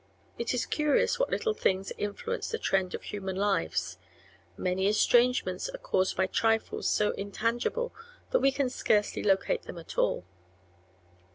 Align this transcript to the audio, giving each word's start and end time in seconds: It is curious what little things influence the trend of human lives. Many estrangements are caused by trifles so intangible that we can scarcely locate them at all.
It 0.39 0.51
is 0.55 0.65
curious 0.65 1.19
what 1.19 1.29
little 1.29 1.53
things 1.53 1.91
influence 1.95 2.49
the 2.49 2.57
trend 2.57 2.95
of 2.95 3.03
human 3.03 3.35
lives. 3.35 3.99
Many 4.57 4.87
estrangements 4.87 5.69
are 5.69 5.77
caused 5.77 6.17
by 6.17 6.25
trifles 6.25 6.87
so 6.87 7.11
intangible 7.11 7.93
that 8.31 8.39
we 8.39 8.51
can 8.51 8.71
scarcely 8.71 9.21
locate 9.21 9.65
them 9.67 9.77
at 9.77 9.99
all. 9.99 10.25